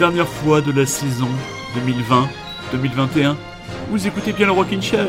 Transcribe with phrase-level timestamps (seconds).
[0.00, 1.28] dernière fois de la saison
[2.72, 3.34] 2020-2021.
[3.90, 5.06] Vous écoutez bien le Rockin' Chair.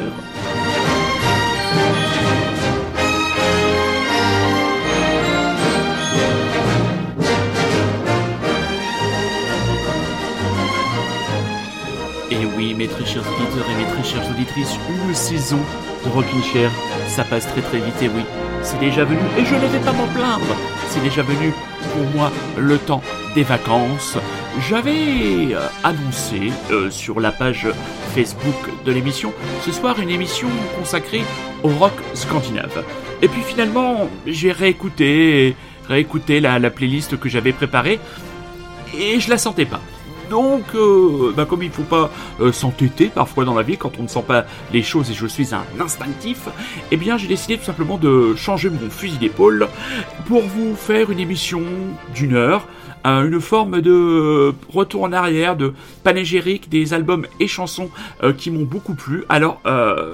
[12.30, 15.60] Et oui, mes très chers auditeurs et mes très chères auditrices, une saison
[16.04, 16.70] de Rockin' Chair,
[17.08, 18.26] ça passe très très vite et oui,
[18.62, 20.54] c'est déjà venu et je ne vais pas m'en plaindre.
[20.90, 21.54] C'est déjà venu
[21.94, 23.02] pour moi le temps
[23.36, 24.18] des vacances.
[24.60, 27.68] J'avais euh, annoncé euh, sur la page
[28.14, 31.24] Facebook de l'émission ce soir une émission consacrée
[31.64, 32.84] au rock scandinave.
[33.22, 35.56] Et puis finalement, j'ai réécouté,
[35.88, 38.00] réécouté la, la playlist que j'avais préparée
[38.98, 39.80] et je la sentais pas.
[40.30, 42.10] Donc, euh, bah, comme il faut pas
[42.52, 45.54] s'entêter parfois dans la vie quand on ne sent pas les choses et je suis
[45.54, 46.48] un instinctif,
[46.92, 49.68] eh bien j'ai décidé tout simplement de changer mon fusil d'épaule
[50.28, 51.64] pour vous faire une émission
[52.14, 52.68] d'une heure,
[53.06, 57.90] euh, une forme de retour en arrière, de panégyrique des albums et chansons
[58.24, 59.24] euh, qui m'ont beaucoup plu.
[59.30, 60.14] Alors, euh,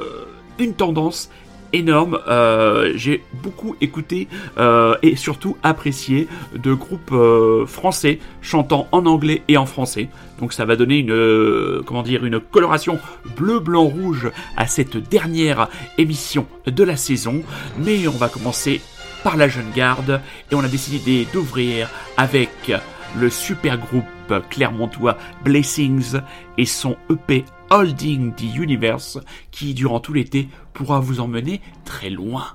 [0.60, 1.30] une tendance
[1.74, 2.20] énorme.
[2.28, 4.28] Euh, j'ai beaucoup écouté
[4.58, 10.10] euh, et surtout apprécié de groupes euh, français chantant en anglais et en français.
[10.40, 13.00] Donc ça va donner une euh, comment dire une coloration
[13.36, 17.42] bleu blanc rouge à cette dernière émission de la saison.
[17.80, 18.82] Mais on va commencer
[19.24, 22.72] par la jeune garde et on a décidé d'ouvrir avec
[23.16, 24.06] le super groupe
[24.50, 26.18] clermontois Blessings
[26.58, 29.20] et son EP Holding the Universe
[29.52, 32.46] qui durant tout l'été pourra vous emmener très loin.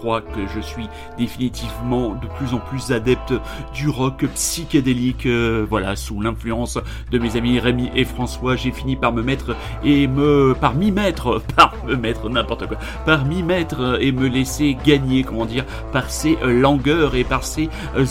[0.00, 0.88] Crois que je suis
[1.18, 3.34] définitivement de plus en plus adepte
[3.74, 5.26] du rock psychédélique.
[5.26, 6.78] Euh, voilà, sous l'influence
[7.10, 9.54] de mes amis Rémi et François, j'ai fini par me mettre
[9.84, 14.26] et me par m'y mettre, par me mettre n'importe quoi, par m'y mettre et me
[14.26, 17.68] laisser gagner, comment dire, par ces langueurs et par ces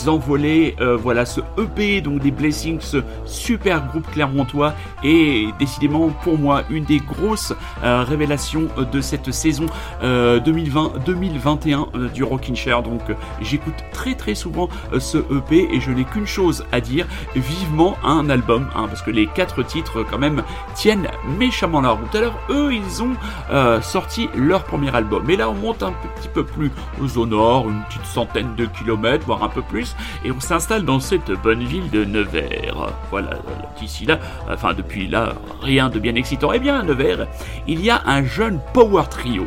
[0.07, 0.75] envolées.
[0.81, 6.61] Euh, voilà, ce EP donc des Blessings, ce super groupe clermontois et décidément pour moi
[6.69, 7.53] une des grosses
[7.83, 9.65] euh, révélations de cette saison
[10.03, 12.83] 2020-2021 euh, du Rockin' Chair.
[12.83, 13.01] Donc
[13.41, 17.05] j'écoute très très souvent ce EP et je n'ai qu'une chose à dire,
[17.35, 20.43] vivement un album, hein, parce que les quatre titres quand même
[20.75, 22.13] tiennent méchamment la route.
[22.15, 23.15] Alors eux ils ont
[23.51, 26.71] euh, sorti leur premier album et là on monte un petit peu plus
[27.15, 30.99] au nord, une petite centaine de kilomètres, voire un peu plus, et on s'installe dans
[30.99, 32.93] cette bonne ville de Nevers.
[33.09, 33.31] Voilà,
[33.79, 36.51] d'ici là, enfin depuis là, rien de bien excitant.
[36.53, 37.27] Eh bien à Nevers,
[37.67, 39.45] il y a un jeune power trio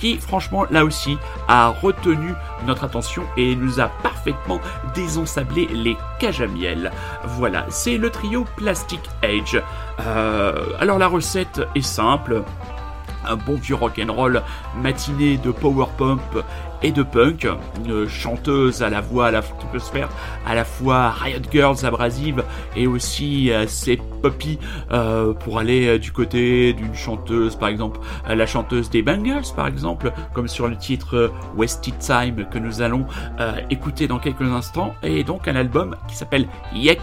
[0.00, 2.34] qui franchement là aussi a retenu
[2.66, 4.60] notre attention et nous a parfaitement
[4.94, 6.42] désensablé les cages.
[7.36, 9.62] Voilà, c'est le trio Plastic Age.
[10.00, 12.42] Euh, alors la recette est simple,
[13.26, 14.42] un bon vieux rock'n'roll
[14.82, 16.22] matinée de power pump
[16.82, 17.46] et de punk,
[17.84, 20.08] une chanteuse à la voix à la faire
[20.46, 22.42] à la fois Riot Girls abrasive
[22.76, 24.58] et aussi assez poppy
[24.90, 29.66] euh, pour aller euh, du côté d'une chanteuse par exemple la chanteuse des Bangles par
[29.66, 33.06] exemple comme sur le titre Wasted Time que nous allons
[33.38, 37.00] euh, écouter dans quelques instants et donc un album qui s'appelle Yek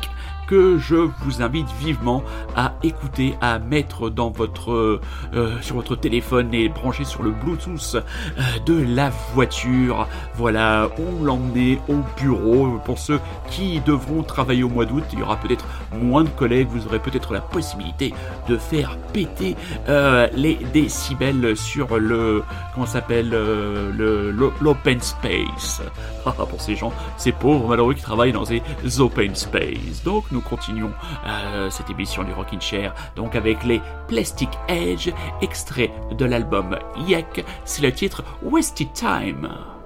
[0.47, 2.23] que je vous invite vivement
[2.55, 7.95] à écouter, à mettre dans votre euh, sur votre téléphone et brancher sur le Bluetooth
[7.95, 10.07] euh, de la voiture.
[10.35, 15.04] Voilà, ou l'emmener au bureau pour ceux qui devront travailler au mois d'août.
[15.13, 18.13] Il y aura peut-être moins de collègues, vous aurez peut-être la possibilité
[18.47, 19.56] de faire péter
[19.89, 25.81] euh, les décibels sur le comment s'appelle le l'open space.
[26.49, 28.61] pour ces gens, ces pauvres malheureux qui travaillent dans ces
[28.99, 30.04] open space.
[30.04, 30.91] Donc nous continuons
[31.25, 36.77] euh, cette émission du Rockin' Chair, donc avec les Plastic Edge, extrait de l'album
[37.07, 39.77] Yek, c'est le titre Wasted Time.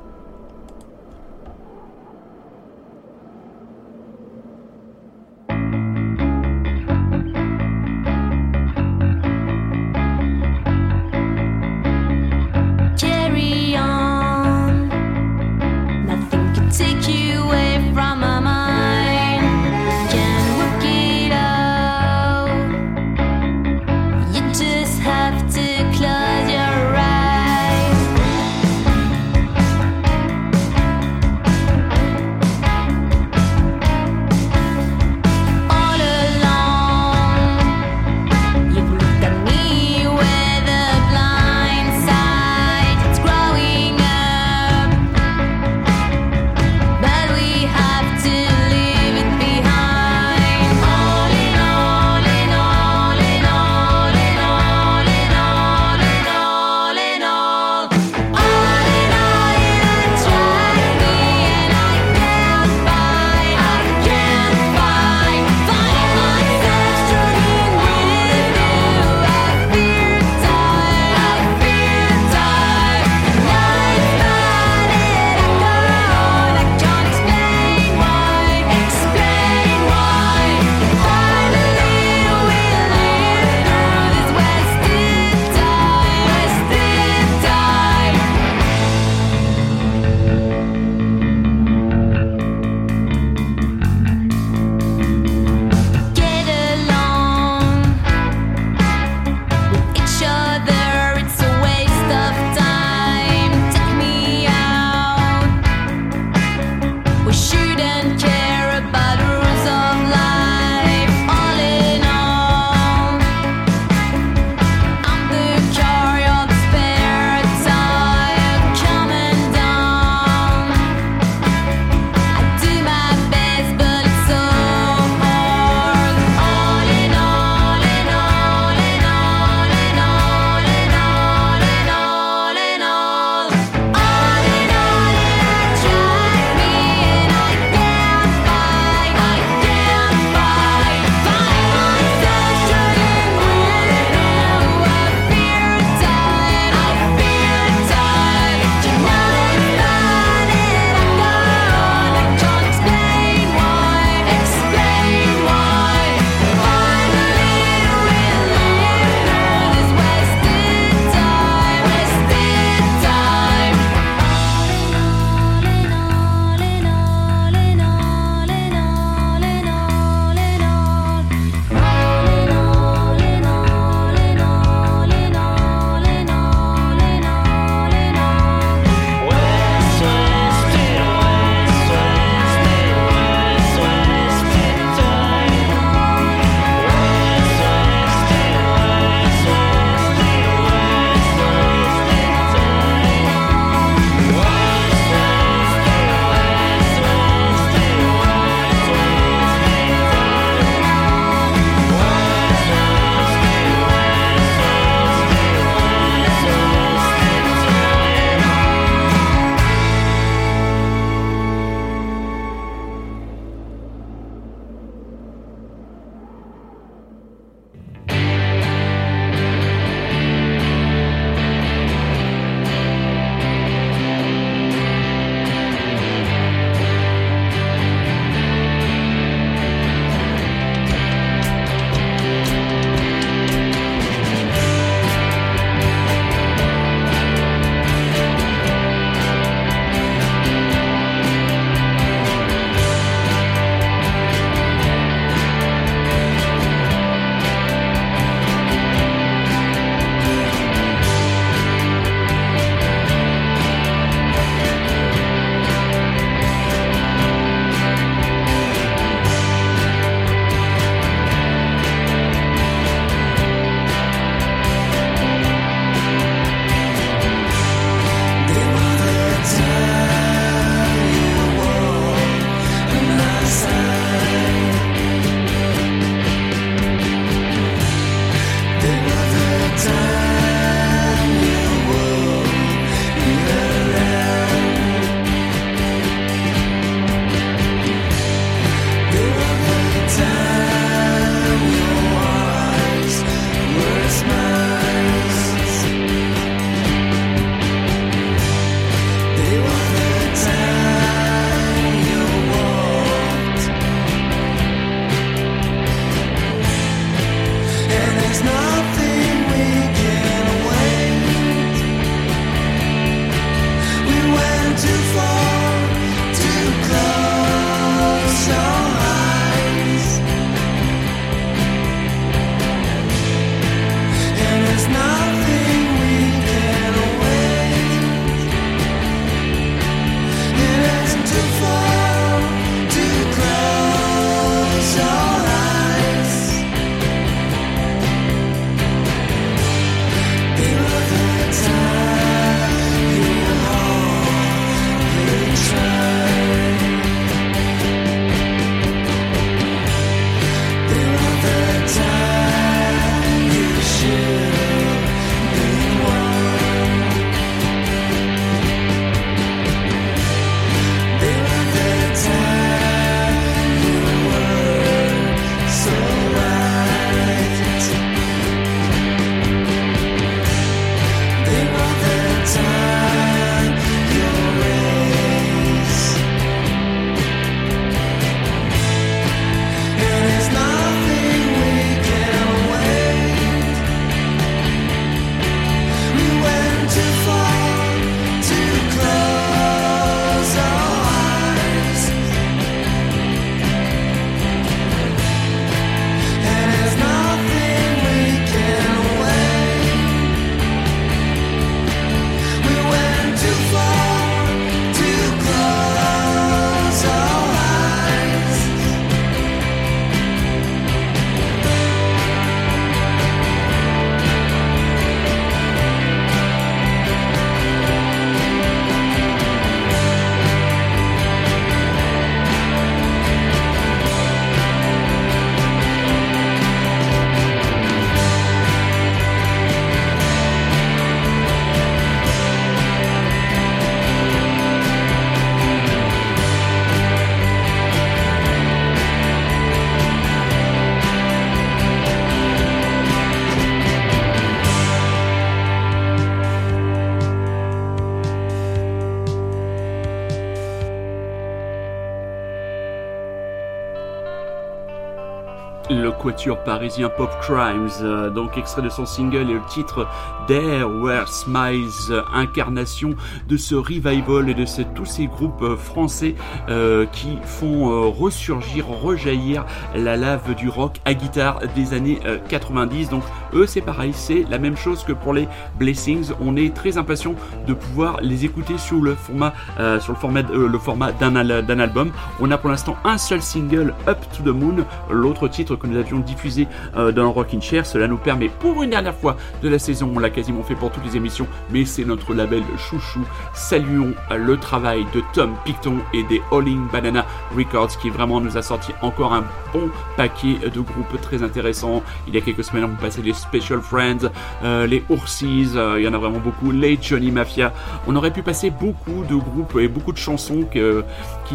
[456.22, 460.08] Quatuor parisien Pop Crimes, euh, donc extrait de son single et le titre
[460.48, 463.16] There Where Smiles, incarnation
[463.48, 466.36] de ce revival et de tous ces groupes euh, français
[466.70, 472.20] euh, qui font ressurgir, rejaillir la lave du rock à guitare des années
[472.50, 473.10] 90.
[473.10, 476.32] Donc eux c'est pareil, c'est la même chose que pour les Blessings.
[476.40, 477.36] On est très impatient
[477.68, 479.54] de pouvoir les écouter sur le format,
[480.00, 482.12] sur le format, le format d'un album.
[482.40, 485.98] On a pour l'instant un seul single, Up to the Moon, l'autre titre que nous
[485.98, 487.86] avions diffusé euh, dans le Rockin' Chair.
[487.86, 490.90] Cela nous permet pour une dernière fois de la saison, on l'a quasiment fait pour
[490.90, 493.20] toutes les émissions, mais c'est notre label chouchou.
[493.54, 498.64] Saluons le travail de Tom Picton et des Alling Banana Records qui vraiment nous a
[498.64, 502.02] sorti encore un bon paquet de groupes très intéressants.
[502.28, 504.32] Il y a quelques semaines, on passait les Special Friends,
[504.64, 507.72] euh, les Oursies, euh, il y en a vraiment beaucoup, les Johnny Mafia.
[508.08, 510.64] On aurait pu passer beaucoup de groupes et beaucoup de chansons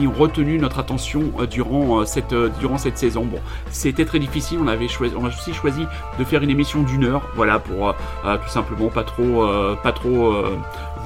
[0.05, 3.25] ont retenu notre attention durant cette, durant cette saison.
[3.25, 3.39] Bon,
[3.71, 4.59] c'était très difficile.
[4.61, 5.87] On avait choisi, on a aussi choisi
[6.19, 7.93] de faire une émission d'une heure, voilà, pour euh,
[8.25, 10.35] euh, tout simplement pas trop, euh, pas trop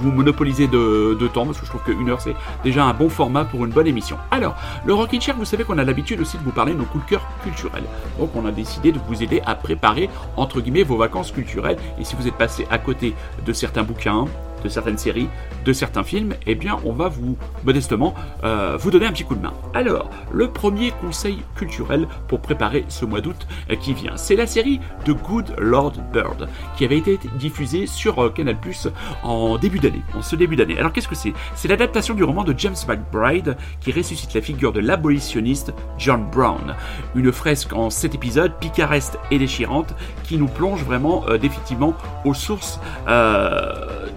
[0.01, 3.45] vous monopoliser de, temps, parce que je trouve qu'une heure c'est déjà un bon format
[3.45, 4.17] pour une bonne émission.
[4.31, 6.85] Alors, le Rockin' Chair, vous savez qu'on a l'habitude aussi de vous parler de nos
[6.85, 7.85] coups de cœur culturels.
[8.19, 11.77] Donc, on a décidé de vous aider à préparer entre guillemets vos vacances culturelles.
[11.99, 14.25] Et si vous êtes passé à côté de certains bouquins,
[14.63, 15.29] de certaines séries,
[15.65, 19.35] de certains films, eh bien on va vous, modestement, euh, vous donner un petit coup
[19.35, 19.53] de main.
[19.75, 24.47] Alors, le premier conseil culturel pour préparer ce mois d'août euh, qui vient, c'est la
[24.47, 28.89] série de Good Lord Bird, qui avait été diffusée sur euh, Canal Plus
[29.23, 30.79] en début d'année, en ce début d'année.
[30.79, 31.33] Alors qu'est-ce que c'est?
[31.55, 36.75] C'est l'adaptation du roman de James McBride qui ressuscite la figure de l'abolitionniste John Brown.
[37.15, 39.95] Une fresque en 7 épisodes, picaresque et déchirante,
[40.25, 41.95] qui nous plonge vraiment définitivement
[42.25, 42.81] aux sources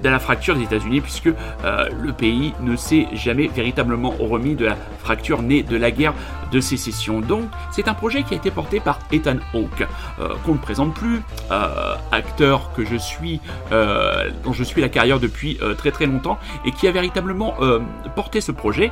[0.03, 4.65] de la fracture des États-Unis, puisque euh, le pays ne s'est jamais véritablement remis de
[4.65, 6.13] la fracture née de la guerre
[6.51, 7.21] de sécession.
[7.21, 9.87] Donc, c'est un projet qui a été porté par Ethan Hawke,
[10.19, 13.39] euh, qu'on ne présente plus, euh, acteur que je suis,
[14.43, 17.55] dont je suis la carrière depuis très très longtemps, et qui a véritablement
[18.15, 18.91] porté ce projet.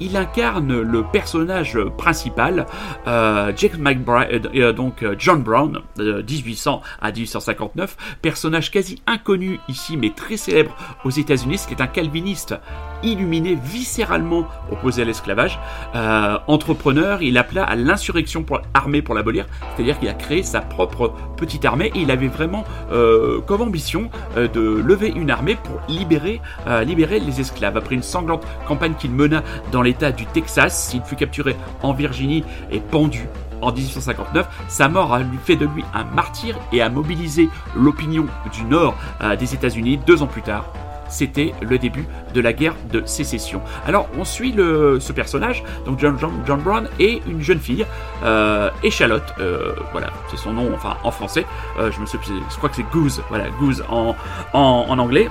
[0.00, 2.66] il incarne le personnage principal,
[3.04, 10.35] Jake McBride, donc John Brown, de 1800 à 1859, personnage quasi inconnu ici, mais très
[10.36, 12.54] célèbre aux États-Unis, qui est un calviniste
[13.02, 15.58] illuminé, viscéralement opposé à l'esclavage.
[15.94, 18.44] Euh, entrepreneur, il appela à l'insurrection
[18.74, 23.40] armée pour l'abolir, c'est-à-dire qu'il a créé sa propre petite armée il avait vraiment euh,
[23.42, 26.40] comme ambition euh, de lever une armée pour libérer,
[26.84, 27.76] libérer les esclaves.
[27.76, 32.44] Après une sanglante campagne qu'il mena dans l'état du Texas, il fut capturé en Virginie
[32.70, 33.26] et pendu
[33.62, 38.64] en 1859, sa mort a fait de lui un martyr et a mobilisé l'opinion du
[38.64, 40.64] nord euh, des États-Unis deux ans plus tard.
[41.08, 43.60] C'était le début de la guerre de sécession.
[43.86, 47.86] Alors on suit le, ce personnage, donc John, John, Brown, et une jeune fille,
[48.24, 51.46] euh, Échalote, euh, voilà, c'est son nom, enfin en français,
[51.78, 54.16] euh, je me suis, je crois que c'est Goose, voilà, Goose en,
[54.52, 55.28] en anglais.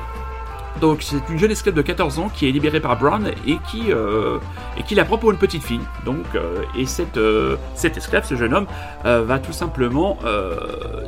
[0.82, 3.92] Donc c'est une jeune esclave de 14 ans qui est libérée par Brown et qui,
[3.92, 4.40] euh,
[4.78, 5.82] et qui la prend pour une petite fille.
[6.06, 8.68] Donc, euh, et cette, euh, cette esclave, ce jeune homme,
[9.04, 10.18] va tout simplement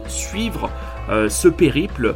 [0.08, 0.70] suivre
[1.30, 2.16] ce périple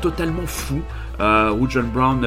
[0.00, 0.82] totalement fou.
[1.20, 2.26] où John Brown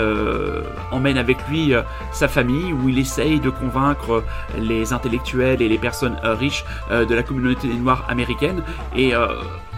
[0.91, 1.73] emmène avec lui
[2.11, 4.23] sa famille, où il essaye de convaincre
[4.57, 8.63] les intellectuels et les personnes riches de la communauté noire américaine.
[8.95, 9.11] Et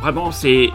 [0.01, 0.71] vraiment, c'est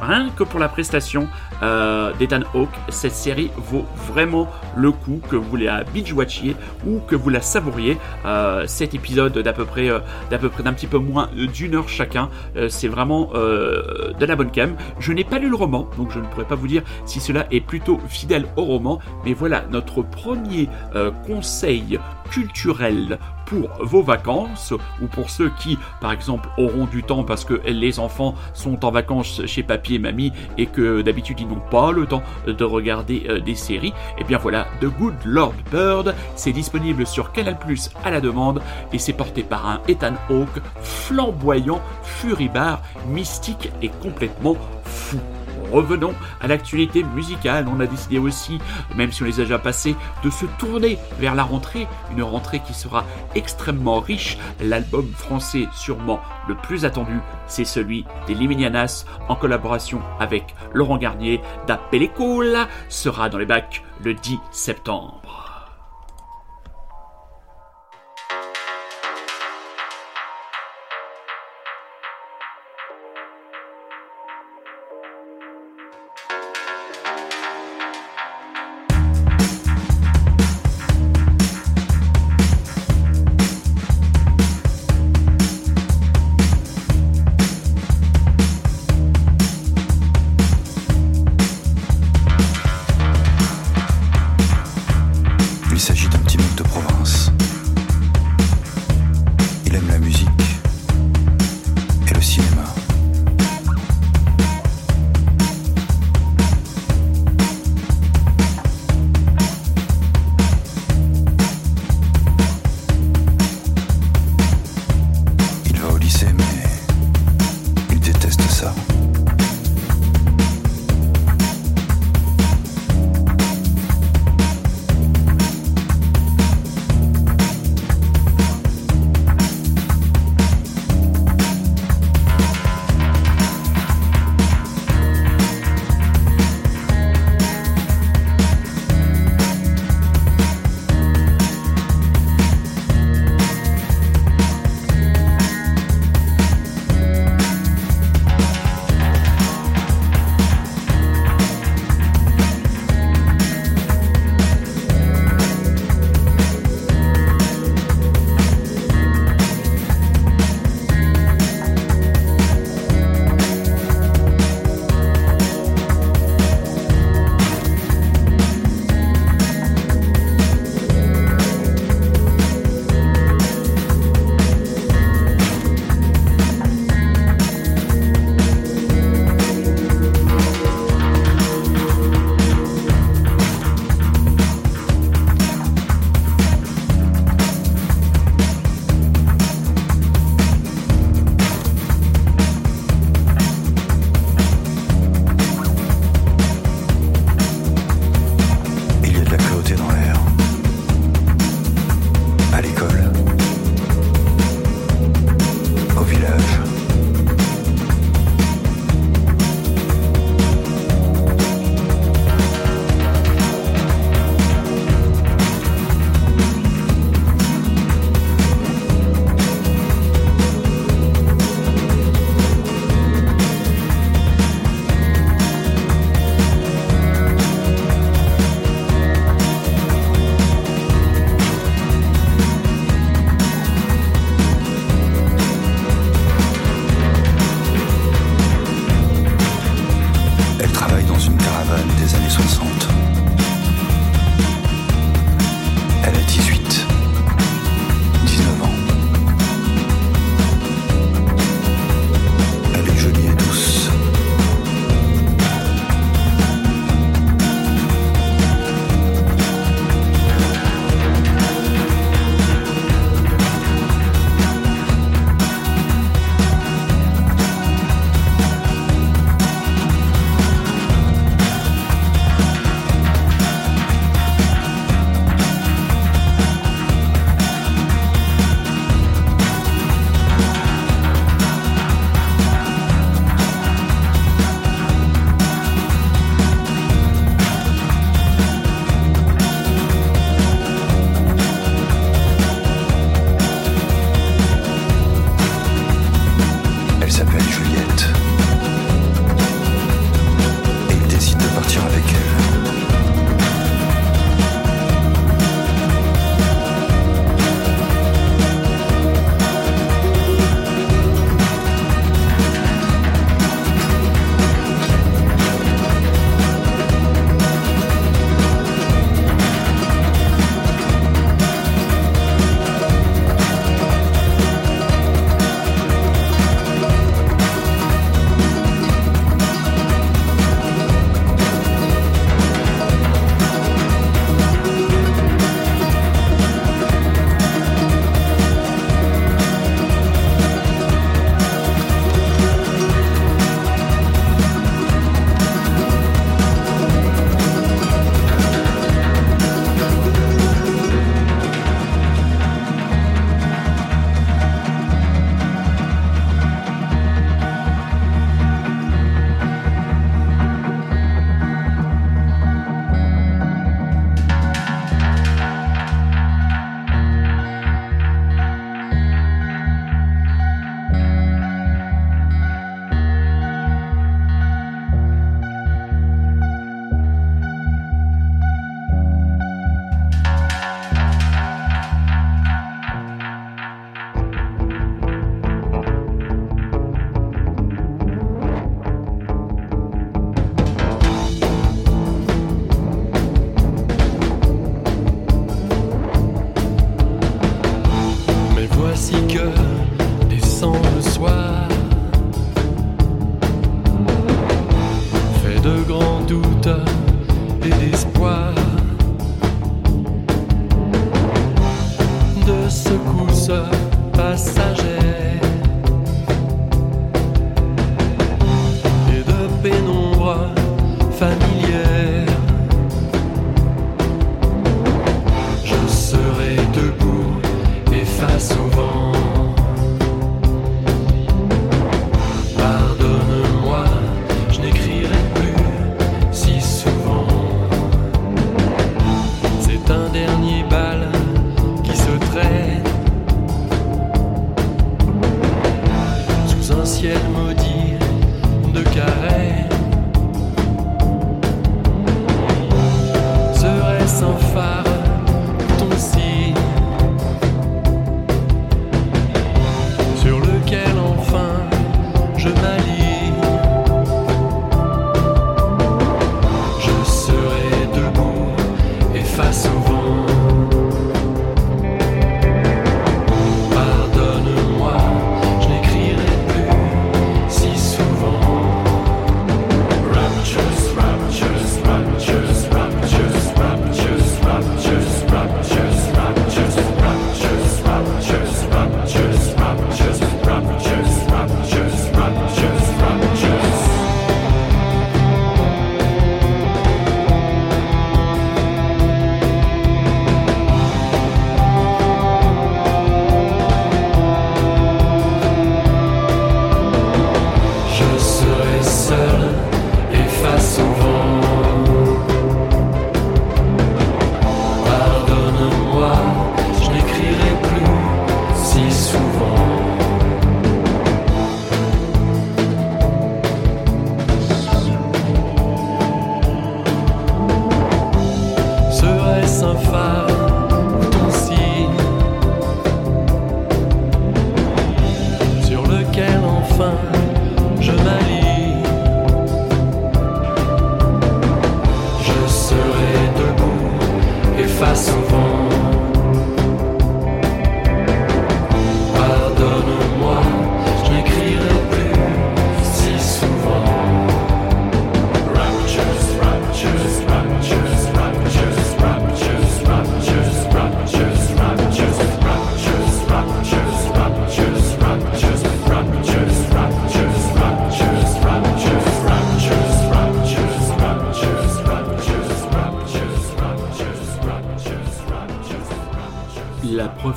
[0.00, 1.28] rien que pour la prestation
[1.62, 2.40] euh, d'Ethan
[2.88, 6.56] cette série vaut vraiment le coup que vous la binge-watchiez
[6.86, 7.96] ou que vous la savouriez.
[8.24, 11.74] Euh, cet épisode d'à peu près euh, d'à peu près d'un petit peu moins d'une
[11.74, 12.28] heure chacun,
[12.68, 14.76] c'est vraiment de la bonne cam.
[14.98, 17.46] Je n'ai pas lu le roman, donc je ne pourrais pas vous dire si cela
[17.50, 20.68] est plutôt fidèle au roman, mais voilà notre premier
[21.26, 21.98] conseil
[22.30, 27.60] culturel pour vos vacances ou pour ceux qui, par exemple, auront du temps parce que
[27.66, 31.92] les enfants sont en vacances chez papy et mamie et que d'habitude ils n'ont pas
[31.92, 36.14] le temps de regarder euh, des séries, et eh bien voilà, The Good Lord Bird,
[36.34, 38.60] c'est disponible sur Canal Plus à la demande
[38.92, 45.18] et c'est porté par un Ethan Hawke flamboyant, furibard, mystique et complètement fou
[45.76, 47.66] revenons à l'actualité musicale.
[47.68, 48.58] On a décidé aussi,
[48.94, 52.60] même si on les a déjà passés, de se tourner vers la rentrée, une rentrée
[52.60, 54.38] qui sera extrêmement riche.
[54.62, 61.42] L'album français sûrement le plus attendu, c'est celui des Liminianas en collaboration avec Laurent Garnier
[61.66, 65.45] d'Appellecola sera dans les bacs le 10 septembre.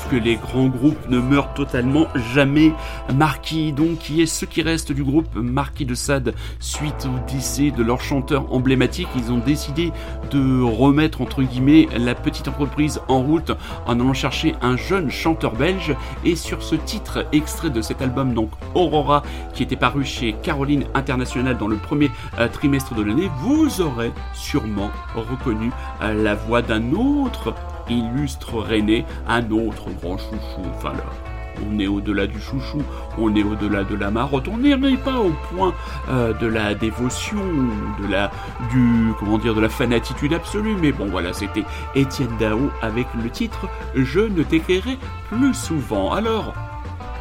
[0.10, 2.74] Que les grands groupes ne meurent totalement jamais.
[3.14, 7.72] Marquis, donc, qui est ce qui reste du groupe Marquis de Sade suite au décès
[7.72, 9.08] de leur chanteur emblématique.
[9.16, 9.92] Ils ont décidé
[10.32, 13.52] de remettre, entre guillemets, la petite entreprise en route
[13.86, 15.96] en allant chercher un jeune chanteur belge.
[16.26, 20.86] Et sur ce titre, extrait de cet album, donc Aurora, qui était paru chez Caroline
[20.94, 26.62] International dans le premier euh, trimestre de l'année, vous aurez sûrement reconnu euh, la voix
[26.62, 27.54] d'un autre
[27.90, 30.62] illustre René, un autre grand chouchou.
[30.76, 31.06] Enfin là,
[31.68, 32.82] on est au-delà du chouchou,
[33.18, 35.74] on est au-delà de la marotte, on n'est pas au point
[36.10, 37.38] euh, de la dévotion,
[38.02, 38.32] de la
[38.72, 40.76] du comment dire de la fanatitude absolue.
[40.82, 44.98] Mais bon voilà, c'était Étienne Dao avec le titre Je ne t'écrirai
[45.30, 46.14] plus souvent.
[46.14, 46.69] Alors.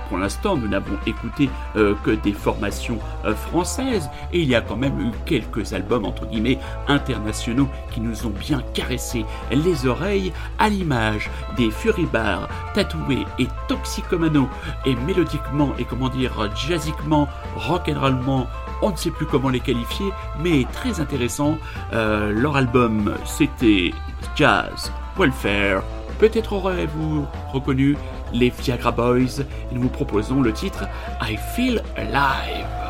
[0.08, 4.60] Pour l'instant, nous n'avons écouté euh, que des formations euh, françaises et il y a
[4.60, 10.32] quand même eu quelques albums entre guillemets internationaux qui nous ont bien caressé les oreilles
[10.58, 14.48] à l'image des Furibars, tatoués et toxicomano
[14.86, 18.46] et mélodiquement et comment dire jazziquement, rock'n'rollement,
[18.82, 21.58] on ne sait plus comment les qualifier, mais très intéressant.
[21.92, 23.92] Euh, leur album c'était
[24.36, 25.82] Jazz Welfare.
[26.18, 27.96] Peut-être aurez-vous reconnu
[28.32, 30.84] les Viagra Boys nous vous proposons le titre
[31.22, 32.87] I Feel Alive.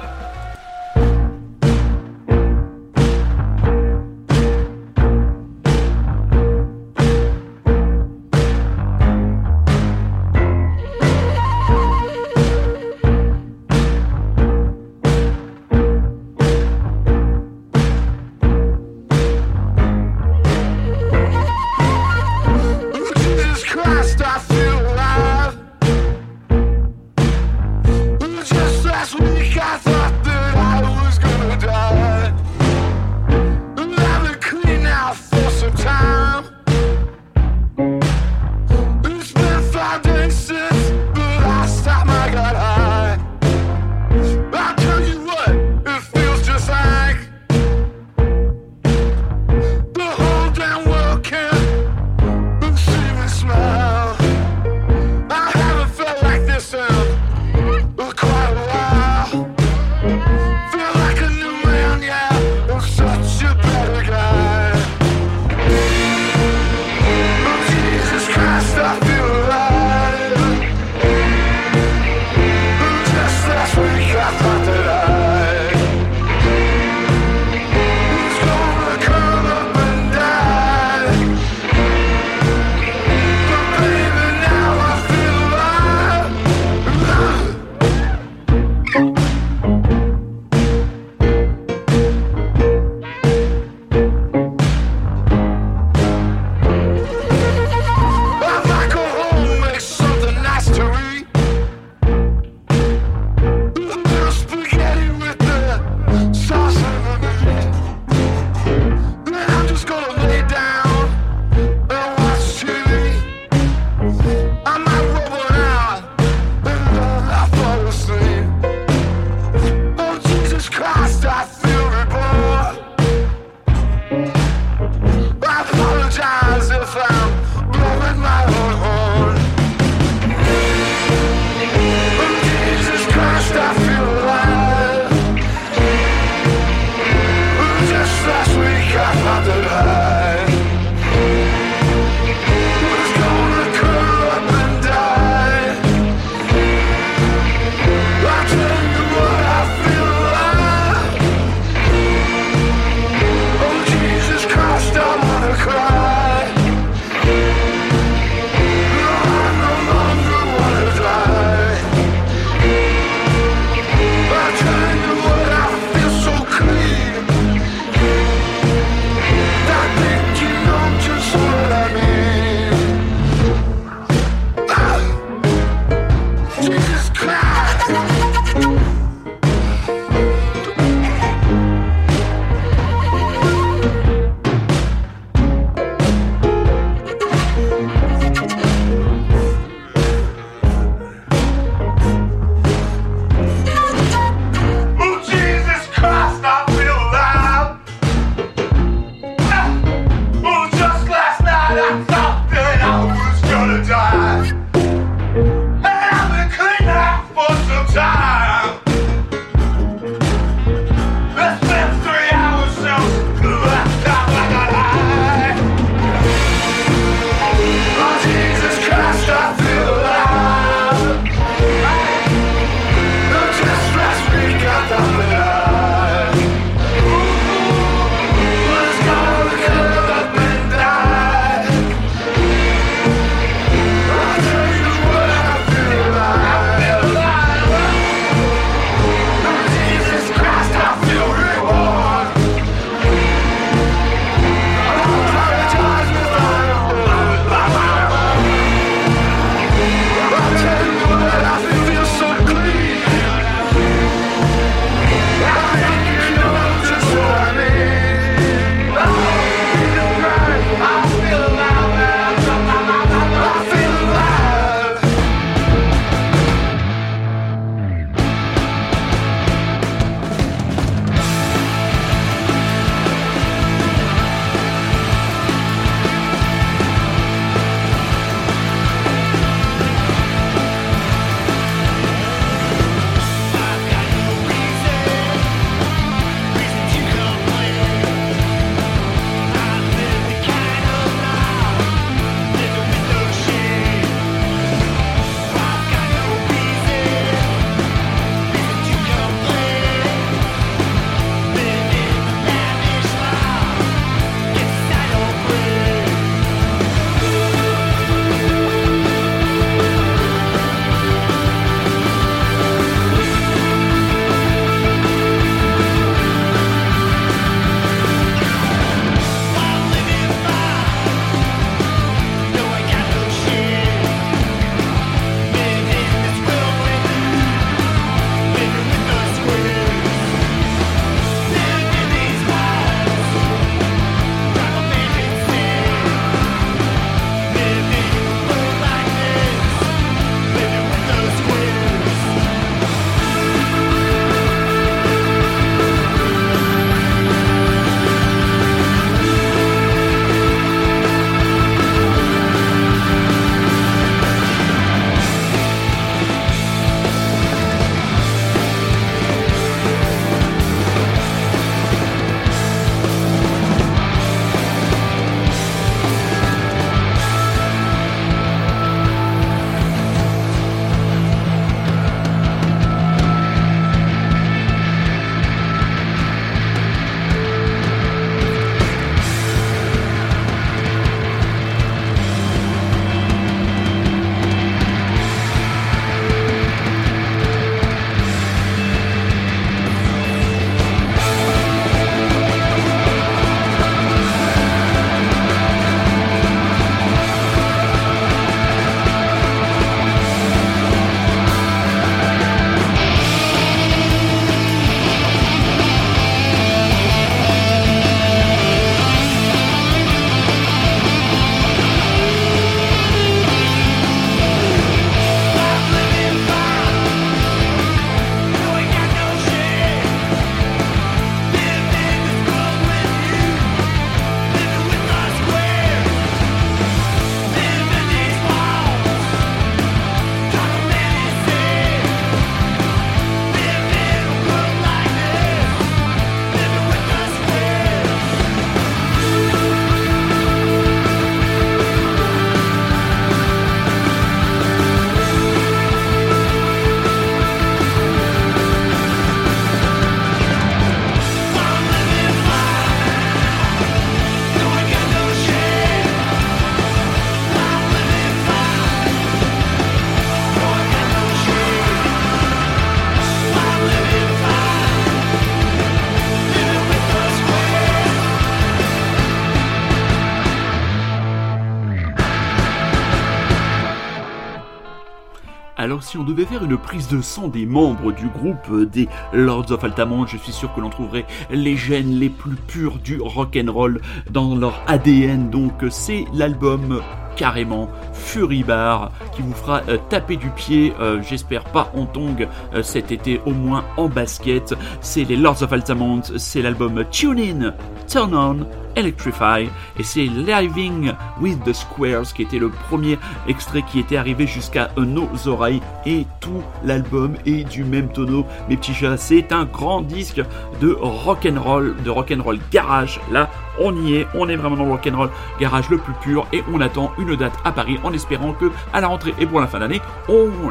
[476.09, 479.71] Si on devait faire une prise de sang des membres du groupe euh, des Lords
[479.73, 484.01] of Altamont, je suis sûr que l'on trouverait les gènes les plus purs du rock'n'roll
[484.31, 485.51] dans leur ADN.
[485.51, 487.03] Donc c'est l'album
[487.39, 492.83] carrément Furibar qui vous fera euh, taper du pied, euh, j'espère pas en tongue euh,
[492.83, 494.75] cet été, au moins en basket.
[495.01, 497.75] C'est les Lords of Altamont, c'est l'album Tune In,
[498.09, 498.67] Turn On,
[498.99, 499.69] Electrify
[499.99, 504.91] et c'est Living with the Squares qui était le premier extrait qui était arrivé jusqu'à
[504.97, 508.45] nos oreilles et tout l'album est du même tonneau.
[508.69, 510.43] Mes petits chats c'est un grand disque
[510.81, 513.49] de rock'n'roll de rock'n'roll garage là
[513.81, 516.81] on y est on est vraiment dans le rock'n'roll garage le plus pur et on
[516.81, 519.79] attend une date à Paris en espérant que à la rentrée et pour la fin
[519.79, 520.01] d'année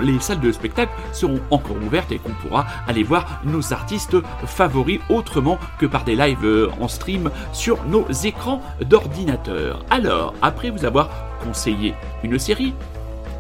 [0.02, 5.00] les salles de spectacle seront encore ouvertes et qu'on pourra aller voir nos artistes favoris
[5.10, 9.84] autrement que par des lives euh, en stream sur nos écrans d'ordinateur.
[9.90, 11.10] Alors, après vous avoir
[11.44, 11.94] conseillé
[12.24, 12.74] une série,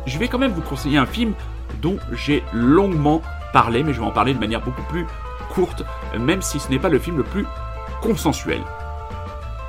[0.05, 1.33] je vais quand même vous conseiller un film
[1.81, 3.21] dont j'ai longuement
[3.53, 5.05] parlé, mais je vais en parler de manière beaucoup plus
[5.49, 5.83] courte,
[6.17, 7.45] même si ce n'est pas le film le plus
[8.01, 8.61] consensuel.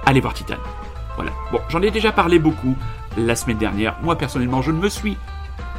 [0.09, 0.55] Allez voir Titan.
[1.17, 1.33] Voilà.
[1.53, 2.75] Bon, j'en ai déjà parlé beaucoup
[3.19, 3.99] la semaine dernière.
[4.03, 5.19] Moi, personnellement, je ne me suis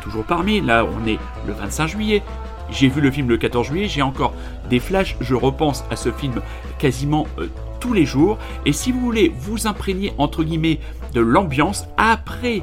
[0.04, 0.62] toujours parmi.
[0.62, 1.18] Là, on est
[1.48, 2.22] le 25 juillet.
[2.70, 3.88] J'ai vu le film le 14 juillet.
[3.88, 4.36] J'ai encore
[4.70, 5.18] des flashs.
[5.20, 6.44] Je repense à ce film
[6.78, 7.48] quasiment euh,
[7.80, 8.38] tous les jours.
[8.68, 10.80] Et si vous voulez vous imprégner, entre guillemets,
[11.16, 12.62] de l'ambiance après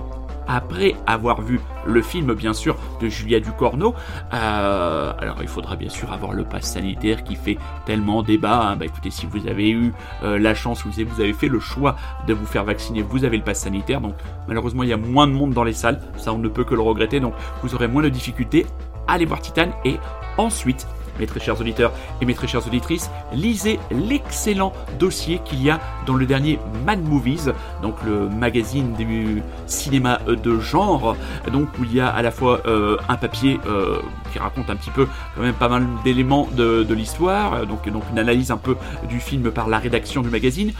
[0.48, 3.94] après avoir vu le film bien sûr de Julia Ducorneau.
[4.32, 8.70] Euh, alors il faudra bien sûr avoir le pass sanitaire qui fait tellement débat.
[8.70, 8.76] hein.
[8.76, 9.92] Bah écoutez, si vous avez eu
[10.22, 13.24] euh, la chance, vous avez, vous avez fait le choix de vous faire vacciner, vous
[13.24, 14.00] avez le pass sanitaire.
[14.00, 14.14] Donc
[14.48, 16.74] malheureusement il y a moins de monde dans les salles, ça on ne peut que
[16.74, 17.20] le regretter.
[17.20, 18.66] Donc vous aurez moins de difficultés.
[19.08, 19.96] Allez voir Titan et
[20.36, 20.86] ensuite
[21.18, 25.80] mes très chers auditeurs et mes très chères auditrices, lisez l'excellent dossier qu'il y a
[26.06, 27.52] dans le dernier Mad Movies,
[27.82, 31.16] donc le magazine du cinéma euh, de genre,
[31.52, 33.98] donc où il y a à la fois euh, un papier euh,
[34.32, 38.02] qui raconte un petit peu quand même pas mal d'éléments de, de l'histoire, donc, donc
[38.10, 38.76] une analyse un peu
[39.08, 40.72] du film par la rédaction du magazine,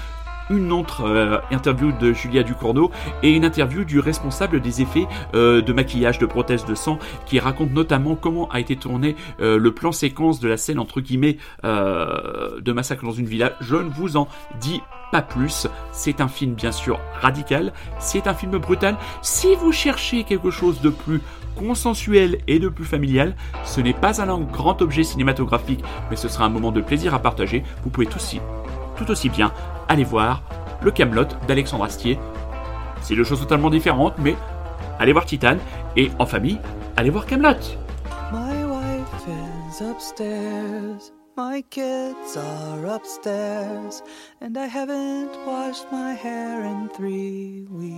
[0.50, 2.90] une autre euh, interview de Julia Ducournau
[3.22, 7.38] et une interview du responsable des effets euh, de maquillage de prothèses de sang qui
[7.38, 11.38] raconte notamment comment a été tourné euh, le plan séquence de la scène entre guillemets
[11.62, 13.52] de massacre dans une villa.
[13.60, 14.28] Je ne vous en
[14.60, 14.80] dis
[15.12, 15.66] pas plus.
[15.92, 18.96] C'est un film bien sûr radical, c'est un film brutal.
[19.22, 21.20] Si vous cherchez quelque chose de plus
[21.56, 23.34] consensuel et de plus familial,
[23.64, 27.18] ce n'est pas un grand objet cinématographique, mais ce sera un moment de plaisir à
[27.18, 27.62] partager.
[27.82, 29.52] Vous pouvez tout aussi bien
[29.88, 30.42] aller voir
[30.82, 32.18] le Camelot d'Alexandre Astier.
[33.02, 34.36] C'est deux choses totalement différentes, mais
[34.98, 35.56] allez voir Titan
[35.96, 36.58] et en famille,
[36.96, 37.56] allez voir Camelot.
[38.32, 44.02] My wife is upstairs, my kids are upstairs,
[44.40, 47.96] and I haven't washed my hair in three weeks.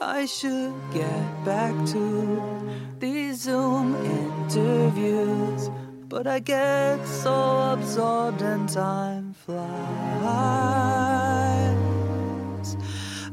[0.00, 2.40] I should get back to
[3.00, 3.96] these Zoom
[4.46, 5.70] interviews,
[6.10, 9.60] but I get so absorbed and time flies.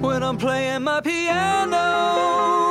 [0.00, 2.67] when I'm playing my piano.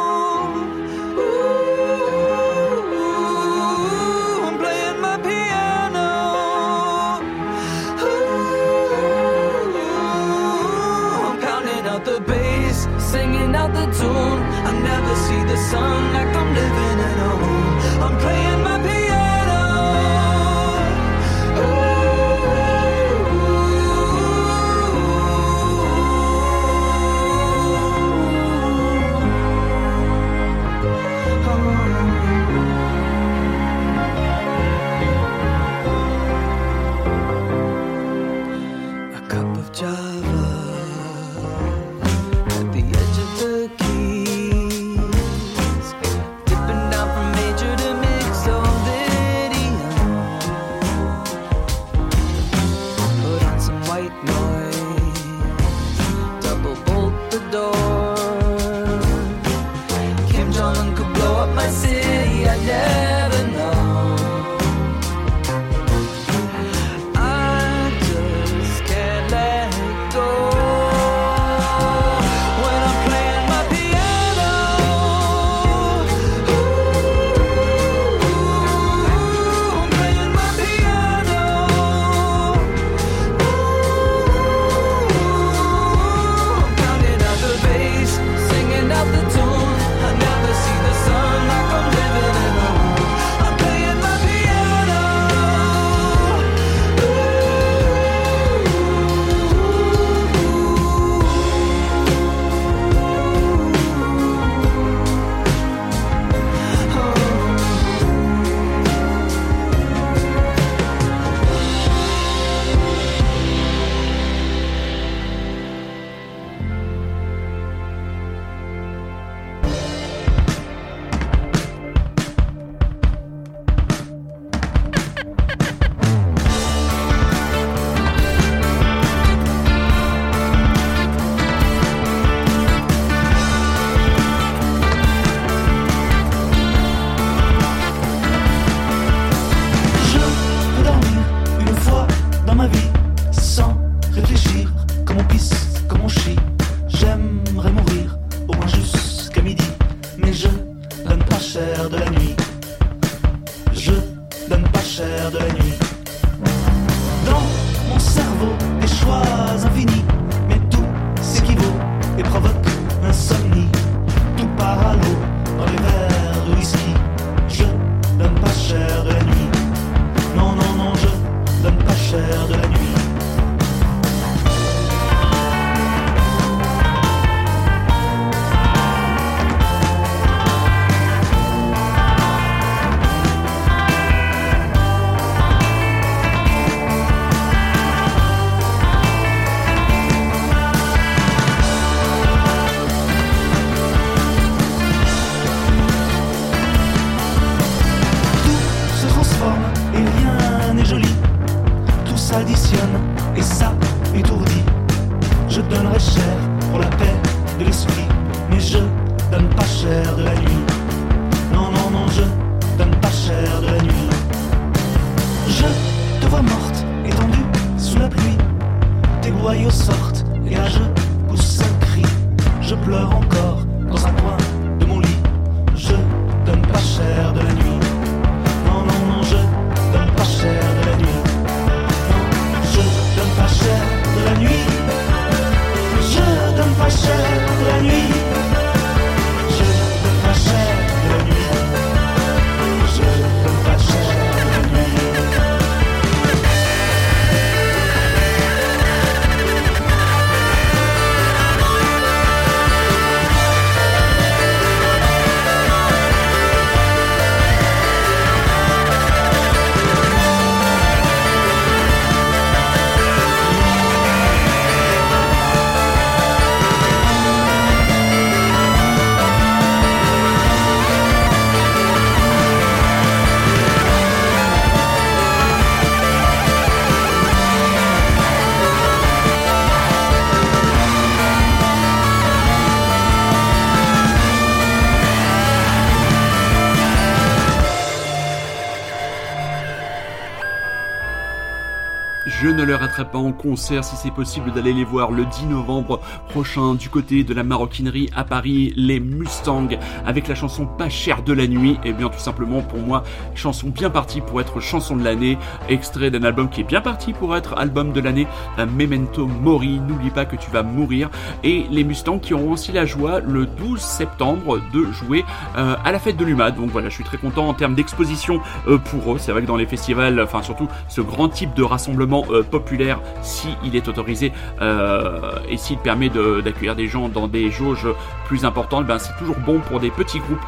[292.76, 296.00] Rattrape pas en concert si c'est possible d'aller les voir le 10 novembre
[296.30, 299.70] prochain du côté de la maroquinerie à Paris, les Mustangs,
[300.06, 301.80] avec la chanson Pas cher de la nuit.
[301.84, 303.04] Et bien tout simplement pour moi,
[303.36, 305.38] chanson bien partie pour être chanson de l'année,
[305.70, 310.10] extrait d'un album qui est bien parti pour être album de l'année, Memento Mori, n'oublie
[310.10, 311.10] pas que tu vas mourir.
[311.44, 315.24] Et les Mustangs qui auront aussi la joie le 12 septembre de jouer
[315.58, 316.56] euh, à la fête de l'UMAD.
[316.56, 319.18] Donc voilà, je suis très content en termes d'exposition euh, pour eux.
[319.20, 323.00] C'est vrai que dans les festivals, enfin surtout ce grand type de rassemblement euh, populaire,
[323.22, 324.32] si il est autorisé
[324.62, 327.88] euh, et s'il permet d'accueillir des gens dans des jauges
[328.26, 330.46] plus importantes, ben c'est toujours bon pour des petits groupes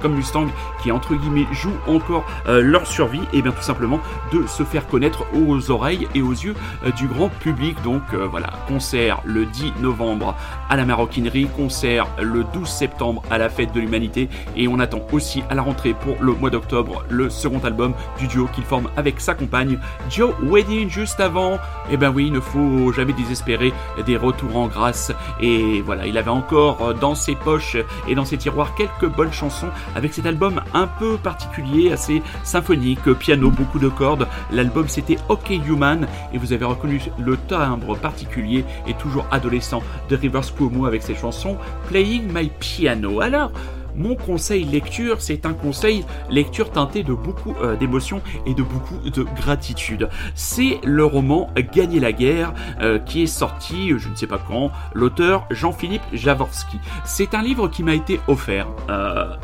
[0.00, 0.46] comme Mustang
[0.82, 4.00] qui entre guillemets jouent encore euh, leur survie et bien tout simplement
[4.32, 7.80] de se faire connaître aux oreilles et aux yeux euh, du grand public.
[7.82, 10.36] Donc euh, voilà concert le 10 novembre
[10.68, 15.00] à la maroquinerie concert le 12 septembre à la fête de l'humanité et on attend
[15.12, 18.88] aussi à la rentrée pour le mois d'octobre le second album du duo qu'il forme
[18.96, 19.78] avec sa compagne
[20.10, 21.58] Joe Wedding juste avant.
[21.90, 23.72] Et ben oui il ne faut jamais désespérer
[24.06, 25.12] des retours en grâce.
[25.40, 27.76] Et voilà il avait encore dans ses poches
[28.06, 33.12] et dans ses tiroirs quelques bonnes chansons avec cet album un peu particulier, assez symphonique,
[33.14, 34.26] piano, beaucoup de cordes.
[34.52, 40.16] L'album c'était OK Human et vous avez reconnu le timbre particulier et toujours adolescent de
[40.16, 41.56] Rivers Cuomo avec ses chansons
[41.88, 43.20] Playing My Piano.
[43.20, 43.52] Alors,
[43.98, 49.10] mon conseil lecture, c'est un conseil lecture teinté de beaucoup euh, d'émotions et de beaucoup
[49.10, 50.08] de gratitude.
[50.34, 54.38] C'est le roman Gagner la guerre euh, qui est sorti, euh, je ne sais pas
[54.38, 56.78] quand, l'auteur Jean-Philippe Javorski.
[57.04, 58.68] C'est un livre qui m'a été offert,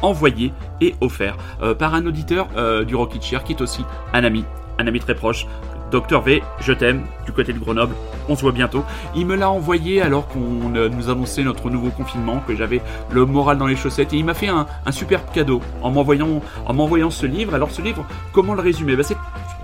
[0.03, 1.37] envoyé et offert
[1.79, 2.49] par un auditeur
[2.85, 4.45] du Rocket Chair qui est aussi un ami,
[4.79, 5.47] un ami très proche.
[5.95, 7.95] Docteur V, je t'aime, du côté de Grenoble,
[8.29, 8.83] on se voit bientôt.
[9.15, 12.83] Il me l'a envoyé alors qu'on euh, nous annonçait notre nouveau confinement, que j'avais
[13.13, 16.75] le moral dans les chaussettes, et il m'a fait un, superbe cadeau en m'envoyant, en
[16.75, 17.55] m'envoyant ce livre.
[17.55, 18.97] Alors ce livre, comment le résumer?
[18.97, 19.17] Ben, C'est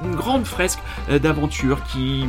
[0.05, 0.79] une grande fresque
[1.11, 2.25] euh, d'aventure qui,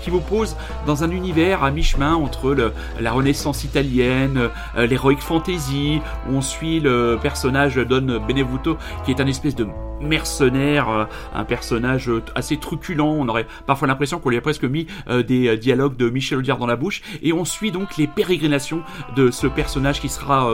[0.00, 2.56] qui vous pose dans un univers à mi-chemin entre
[2.98, 9.20] la Renaissance italienne, euh, l'heroic fantasy, où on suit le personnage Don Benevuto, qui est
[9.20, 9.66] un espèce de
[10.00, 13.00] mercenaire, euh, un personnage euh, assez truculent.
[13.00, 16.58] On aurait parfois l'impression qu'on lui a presque mis euh, des dialogues de Michel Audiard
[16.58, 17.02] dans la bouche.
[17.22, 18.82] Et on suit donc les pérégrinations
[19.16, 20.50] de ce personnage qui sera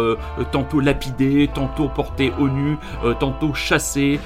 [0.53, 2.77] tantôt lapidé, tantôt porté au nu,
[3.19, 4.21] tantôt chassé,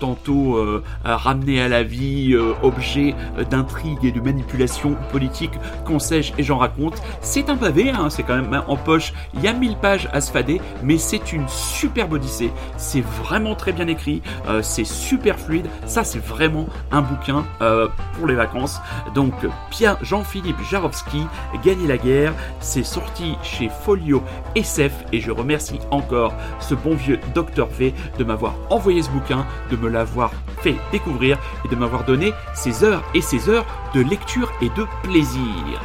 [0.00, 0.58] tantôt
[1.04, 5.52] ramené à la vie, objet euh, d'intrigue et de manipulation politique,
[5.84, 7.00] qu'on sais-je et j'en raconte.
[7.20, 9.12] C'est un pavé, hein, c'est quand même hein, en poche.
[9.34, 12.50] Il y a 1000 pages à se fader, mais c'est une superbe odyssée.
[12.76, 14.22] C'est vraiment très bien écrit,
[14.64, 15.66] c'est super fluide.
[15.86, 18.80] Ça, c'est vraiment un bouquin euh, pour les vacances.
[19.14, 19.34] Donc,
[19.70, 21.26] Pierre Jean-Philippe Jarowski,
[21.62, 24.22] Gagner la guerre, c'est sorti chez Folio
[24.54, 29.46] SF et je remercie encore ce bon vieux Dr V de m'avoir envoyé ce bouquin,
[29.70, 34.00] de me l'avoir fait découvrir et de m'avoir donné ces heures et ces heures de
[34.00, 35.80] lecture et de plaisir.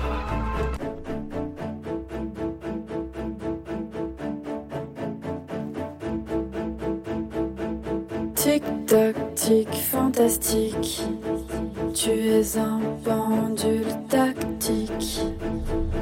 [8.50, 11.04] Tic tac tic fantastique.
[11.94, 15.22] Tu es un pendule tactique.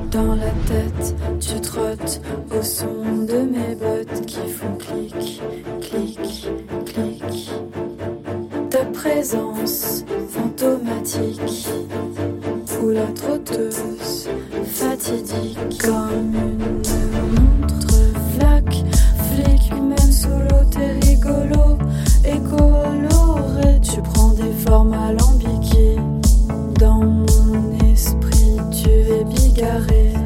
[0.09, 2.21] Dans la tête, tu trottes
[2.57, 5.41] au son de mes bottes qui font clic,
[5.81, 6.47] clic,
[6.85, 7.51] clic.
[8.69, 11.67] Ta présence fantomatique
[12.81, 14.29] ou la trotteuse
[14.67, 16.57] fatidique comme une
[17.59, 17.97] montre
[18.37, 18.85] flaque,
[19.33, 21.77] flic même l'eau t'es rigolo
[22.27, 23.79] et.
[23.81, 25.97] Tu prends des formes alambiquées.
[26.79, 30.16] Dans mon esprit, tu es bigarré.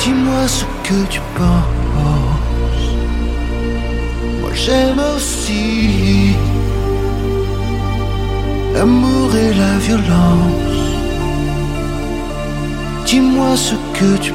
[0.00, 2.88] Dis-moi ce que tu penses.
[4.40, 6.34] Moi j'aime aussi
[8.74, 10.80] l'amour et la violence.
[13.06, 14.32] Dis-moi ce que tu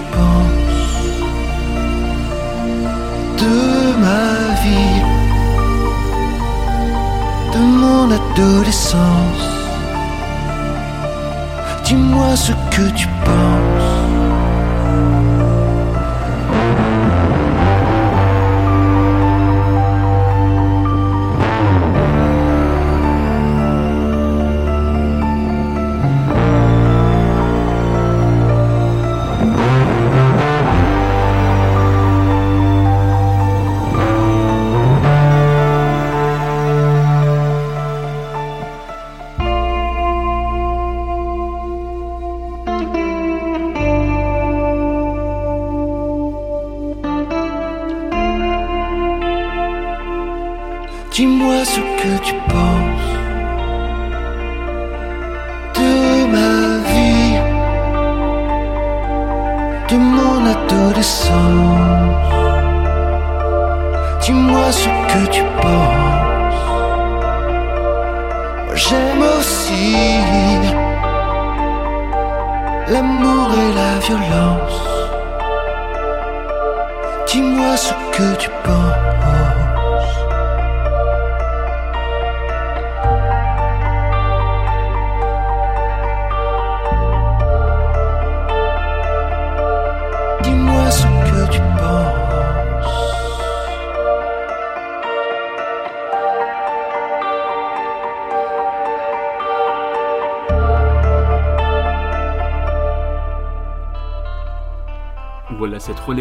[11.96, 13.65] Dis-moi ce que tu penses.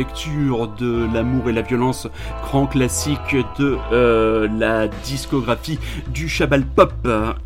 [0.05, 2.09] Relecture de L'amour et la violence,
[2.43, 5.79] grand classique de euh, la discographie
[6.09, 6.93] du Chabal Pop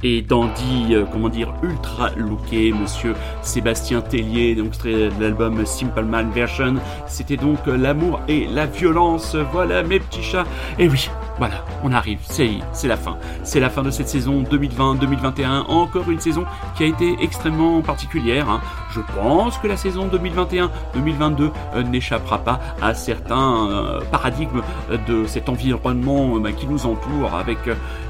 [0.02, 6.30] et dandy, euh, comment dire, ultra looké, monsieur Sébastien Tellier, donc de l'album Simple Man
[6.32, 6.74] Version.
[7.06, 9.36] C'était donc L'amour et la violence.
[9.52, 10.46] Voilà mes petits chats.
[10.80, 11.09] Et oui,
[11.39, 13.16] voilà, on arrive, c'est la fin.
[13.45, 15.66] C'est la fin de cette saison 2020-2021.
[15.68, 16.45] Encore une saison
[16.76, 18.49] qui a été extrêmement particulière.
[18.49, 18.61] hein.
[18.91, 25.26] Je pense que la saison 2021-2022 euh, n'échappera pas à certains euh, paradigmes euh, de
[25.26, 27.59] cet environnement bah, qui nous entoure, avec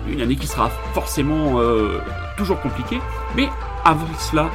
[0.09, 1.61] une année qui sera forcément
[2.37, 3.01] toujours compliquée.
[3.37, 3.49] Mais
[3.85, 4.49] avant cela,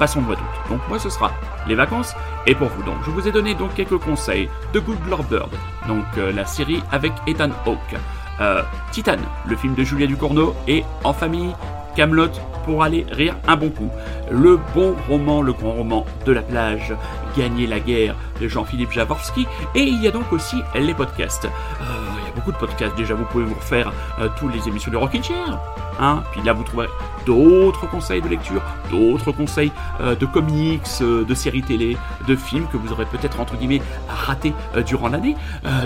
[0.00, 0.38] passons le doute.
[0.68, 1.30] Donc moi ce sera
[1.68, 2.14] les vacances
[2.46, 5.50] et pour vous donc je vous ai donné donc quelques conseils de Good Lord Bird,
[5.86, 7.96] donc euh, la série avec Ethan Hawke,
[8.40, 11.54] euh, Titan, le film de Julia Ducournau et En famille,
[11.94, 12.32] Camelot
[12.64, 13.90] pour aller rire un bon coup,
[14.30, 16.94] le bon roman, le grand roman de la plage,
[17.36, 21.44] Gagner la guerre de Jean-Philippe Javorski et il y a donc aussi les podcasts.
[21.44, 25.22] Euh, beaucoup de podcasts déjà, vous pouvez vous refaire euh, toutes les émissions de Rockin'
[25.22, 25.58] Chair.
[26.00, 26.88] Hein Puis là, vous trouverez
[27.26, 29.70] d'autres conseils de lecture, d'autres conseils
[30.00, 33.82] euh, de comics, euh, de séries télé, de films que vous aurez peut-être entre guillemets
[34.08, 35.36] ratés euh, durant l'année.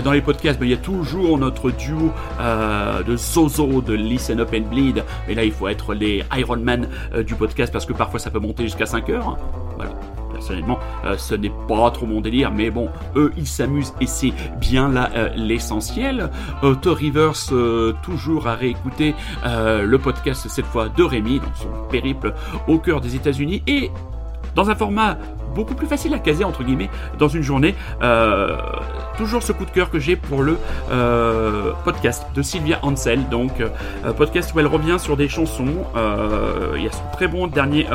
[0.03, 4.53] Dans les podcasts, ben, il y a toujours notre duo de Zozo de Listen Up
[4.55, 5.03] and Bleed.
[5.27, 6.87] Mais là, il faut être les Iron Man
[7.25, 9.37] du podcast parce que parfois ça peut monter jusqu'à 5 heures.
[9.75, 9.91] Voilà.
[10.35, 14.33] Personnellement, euh, ce n'est pas trop mon délire, mais bon, eux, ils s'amusent et c'est
[14.59, 16.29] bien là euh, l'essentiel.
[16.61, 19.15] Auto Rivers, euh, toujours à réécouter
[19.45, 22.33] euh, le podcast cette fois de Rémi dans son périple
[22.67, 23.91] au cœur des États-Unis et
[24.55, 25.17] dans un format
[25.55, 27.73] beaucoup plus facile à caser entre guillemets dans une journée.
[28.03, 28.57] Euh,
[29.17, 30.57] toujours ce coup de cœur que j'ai pour le
[30.91, 35.85] euh, podcast de Sylvia Ansel, donc euh, podcast où elle revient sur des chansons.
[36.75, 37.87] Il y a son très bon dernier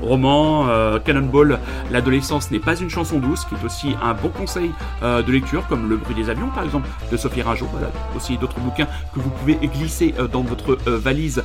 [0.00, 0.66] roman,
[1.04, 1.58] Cannonball.
[1.90, 4.70] L'adolescence n'est pas une chanson douce, qui est aussi un bon conseil
[5.02, 7.66] de lecture, comme Le bruit des avions par exemple de Sophie Ringeau.
[7.72, 11.42] Voilà, aussi d'autres bouquins que vous pouvez glisser dans votre valise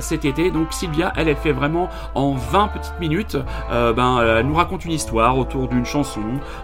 [0.00, 0.50] cet été.
[0.50, 3.38] Donc Sylvia, elle, elle fait vraiment en 20 petites minutes,
[3.70, 6.20] ben, elle nous raconte une histoire autour d'une chanson,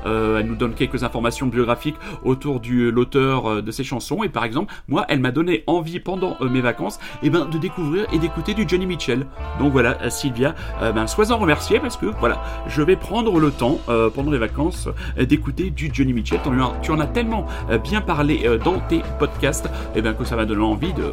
[0.07, 4.23] euh, elle nous donne quelques informations biographiques autour de l'auteur euh, de ces chansons.
[4.23, 7.59] Et par exemple, moi, elle m'a donné envie pendant euh, mes vacances eh ben, de
[7.59, 9.27] découvrir et d'écouter du Johnny Mitchell.
[9.59, 13.51] Donc voilà, euh, Sylvia, euh, ben, sois-en remerciée parce que voilà, je vais prendre le
[13.51, 14.89] temps euh, pendant les vacances
[15.19, 16.41] euh, d'écouter du Johnny Mitchell.
[16.83, 20.37] Tu en as- tellement euh, bien parlé euh, dans tes podcasts eh ben, que ça
[20.37, 21.05] m'a donné envie de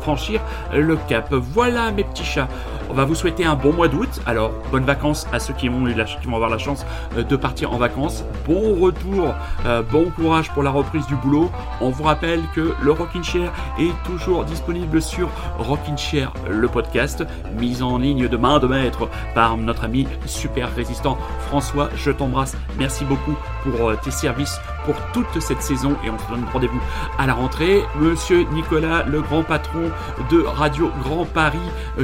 [0.00, 0.40] franchir
[0.74, 1.32] le cap.
[1.32, 2.48] Voilà mes petits chats.
[2.90, 4.08] On va vous souhaiter un bon mois d'août.
[4.26, 5.86] Alors, bonnes vacances à ceux qui vont,
[6.34, 6.84] avoir la chance
[7.16, 8.24] euh, de partir en vacances.
[8.48, 9.32] Bon retour,
[9.64, 11.52] euh, bon courage pour la reprise du boulot.
[11.80, 15.28] On vous rappelle que le Rockin' Chair est toujours disponible sur
[15.58, 17.24] Rockin' Chair, le podcast,
[17.60, 21.16] mis en ligne de main de maître par notre ami super résistant
[21.46, 21.90] François.
[21.94, 22.56] Je t'embrasse.
[22.76, 26.80] Merci beaucoup pour euh, tes services pour toute cette saison et on se donne rendez-vous
[27.18, 27.82] à la rentrée.
[28.00, 29.90] Monsieur Nicolas, le grand patron
[30.28, 31.58] de Radio Grand Paris,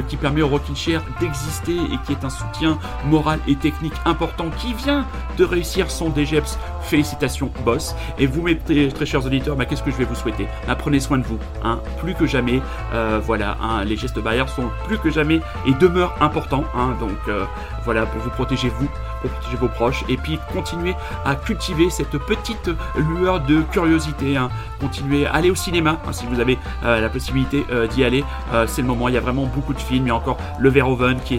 [0.07, 0.76] qui permet au Rockin'
[1.19, 5.05] D'exister et qui est un soutien moral et technique important, qui vient
[5.37, 6.57] de réussir son DGEPS.
[6.81, 7.95] Félicitations, boss.
[8.19, 10.47] Et vous, mes très, très chers auditeurs, bah, qu'est-ce que je vais vous souhaiter?
[10.67, 12.61] Bah, Prenez soin de vous, hein, plus que jamais.
[12.93, 16.63] Euh, voilà, hein, les gestes barrières sont plus que jamais et demeurent importants.
[16.75, 17.45] hein, donc euh,
[17.83, 18.87] voilà, pour vous protéger vous,
[19.19, 20.95] protéger vos proches, et puis continuer
[21.25, 24.37] à cultiver cette petite lueur de curiosité.
[24.37, 24.49] hein.
[24.79, 28.23] Continuez à aller au cinéma hein, si vous avez euh, la possibilité euh, d'y aller.
[28.53, 29.07] Euh, c'est le moment.
[29.07, 30.05] Il y a vraiment beaucoup de films.
[30.05, 31.35] Il y a encore le Verhoeven qui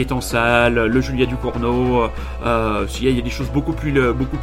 [0.00, 2.08] est en salle, le Julia Ducournau.
[2.44, 2.46] Il
[3.04, 3.92] y a- des choses beaucoup plus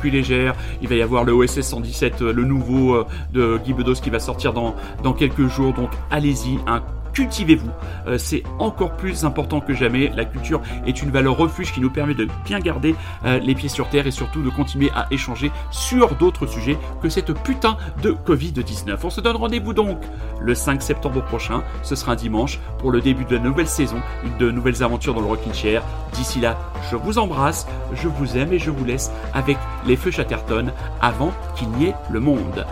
[0.09, 0.55] légères.
[0.81, 3.03] Il va y avoir le OSS 117, euh, le nouveau
[3.33, 5.73] de Guy Bedos qui va sortir dans dans quelques jours.
[5.73, 6.59] Donc allez-y.
[6.67, 6.81] hein,
[7.13, 7.69] cultivez-vous.
[8.07, 10.11] Euh, c'est encore plus important que jamais.
[10.15, 12.95] La culture est une valeur refuge qui nous permet de bien garder
[13.25, 17.09] euh, les pieds sur terre et surtout de continuer à échanger sur d'autres sujets que
[17.09, 18.97] cette putain de Covid-19.
[19.03, 19.99] On se donne rendez-vous donc
[20.41, 21.63] le 5 septembre prochain.
[21.83, 24.01] Ce sera un dimanche pour le début de la nouvelle saison,
[24.39, 25.83] de nouvelles aventures dans le Rockin' Chair.
[26.13, 26.57] D'ici là,
[26.91, 31.33] je vous embrasse, je vous aime et je vous laisse avec les feux Chatterton avant
[31.55, 32.65] qu'il n'y ait le monde.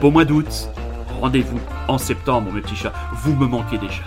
[0.00, 0.68] Bon mois d'août,
[1.22, 2.92] rendez-vous en septembre, mes petits chats.
[3.22, 4.02] Vous me manquez déjà.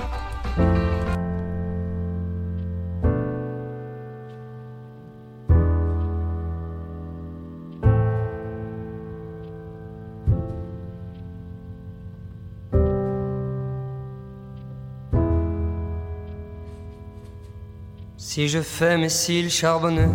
[18.18, 20.10] Si je fais mes cils charbonneux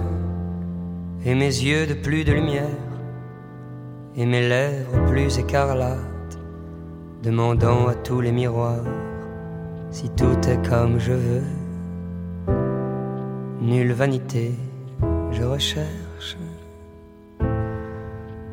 [1.25, 2.69] et mes yeux de plus de lumière
[4.15, 6.10] et mes lèvres plus écarlates,
[7.23, 8.85] demandant à tous les miroirs
[9.91, 11.43] si tout est comme je veux.
[13.61, 14.55] Nulle vanité,
[15.33, 16.37] je recherche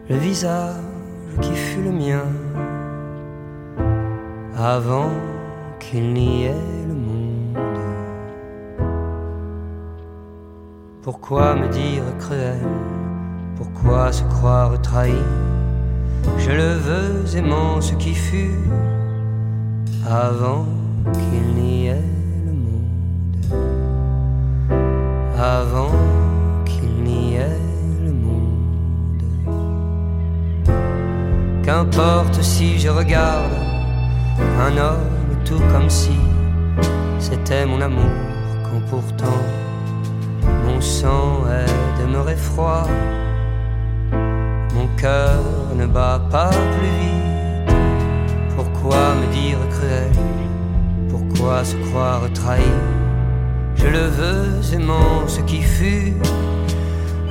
[0.10, 0.76] le visage
[1.42, 2.24] qui fut le mien
[4.58, 5.10] avant
[5.80, 7.58] qu'il n'y ait le monde.
[11.02, 12.66] Pourquoi me dire cruel?
[13.58, 15.14] Pourquoi se croire trahi?
[16.38, 18.58] Je le veux aimant ce qui fut
[20.10, 20.66] avant
[21.14, 22.04] qu'il n'y ait
[22.46, 23.62] le monde.
[25.38, 25.92] Avant
[26.66, 27.60] qu'il n'y ait
[28.04, 29.24] le monde.
[31.64, 33.52] Qu'importe si je regarde
[34.60, 36.18] un homme tout comme si
[37.20, 38.12] c'était mon amour
[38.64, 39.42] quand pourtant
[40.66, 42.86] mon sang est demeuré froid,
[44.74, 45.42] mon cœur
[45.78, 47.76] ne bat pas plus vite.
[48.56, 50.12] Pourquoi me dire cruel?
[51.10, 52.74] Pourquoi se croire trahi?
[53.76, 56.14] Je le veux aimant ce qui fut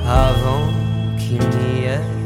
[0.05, 0.67] avant
[1.19, 2.16] qu'il n'y ait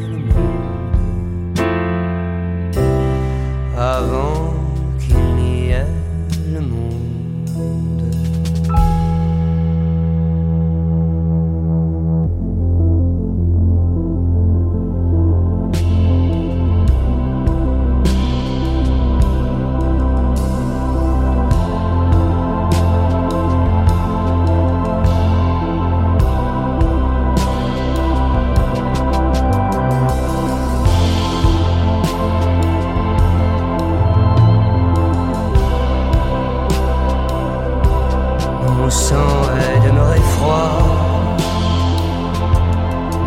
[38.82, 40.80] mon sang est demeuré froid.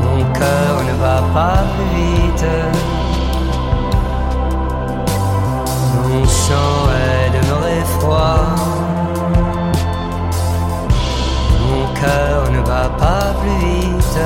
[0.03, 2.47] Mon cœur ne va pas plus vite.
[6.03, 8.45] Mon sang est demeuré froid.
[11.63, 14.19] Mon cœur ne va pas plus vite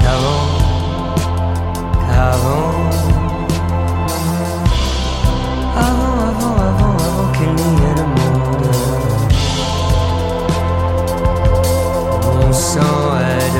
[0.00, 0.46] qu'avant,
[2.06, 2.74] qu'avant.
[5.76, 6.07] Ah.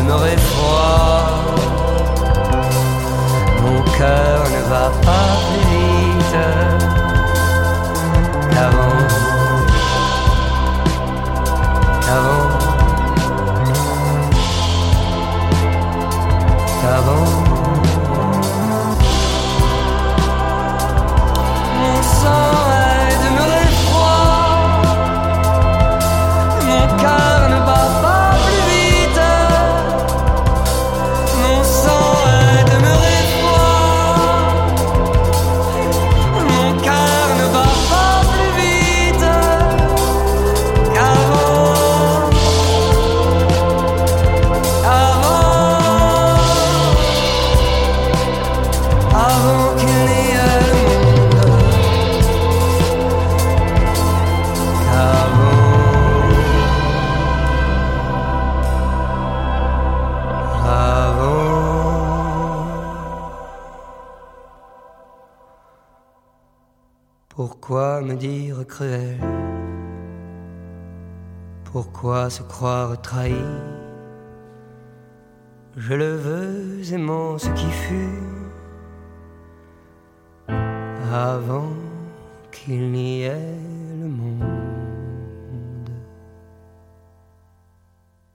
[0.09, 1.45] n'aurai froid.
[3.63, 6.37] Mon cœur ne va pas plus vite
[8.53, 8.99] qu'avant.
[12.05, 12.49] Qu'avant.
[16.81, 17.38] Qu'avant.
[68.01, 69.19] Me dire cruel.
[71.65, 73.35] Pourquoi se croire trahi?